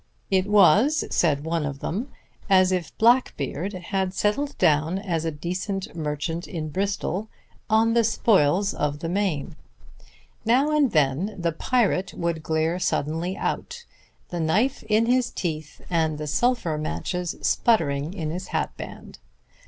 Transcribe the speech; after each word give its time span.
It 0.31 0.47
was, 0.47 1.03
said 1.11 1.43
one 1.43 1.63
of 1.63 1.77
them, 1.79 2.07
as 2.49 2.71
if 2.71 2.97
Blackbeard 2.97 3.73
had 3.73 4.15
settled 4.15 4.57
down 4.57 4.97
as 4.97 5.25
a 5.25 5.31
decent 5.31 5.95
merchant 5.95 6.47
in 6.47 6.69
Bristol 6.69 7.29
on 7.69 7.93
the 7.93 8.03
spoils 8.03 8.73
of 8.73 8.97
the 8.97 9.07
Main. 9.09 9.55
Now 10.43 10.71
and 10.71 10.89
then 10.91 11.35
the 11.37 11.51
pirate 11.51 12.15
would 12.15 12.41
glare 12.41 12.79
suddenly 12.79 13.37
out, 13.37 13.85
the 14.29 14.39
knife 14.39 14.81
in 14.89 15.05
his 15.05 15.29
teeth 15.29 15.81
and 15.87 16.17
the 16.17 16.25
sulphur 16.25 16.79
matches 16.79 17.35
sputtering 17.43 18.11
in 18.15 18.31
his 18.31 18.47
hat 18.47 18.75
band. 18.77 19.19